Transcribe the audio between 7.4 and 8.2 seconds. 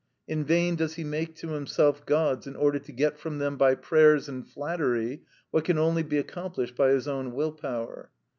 power.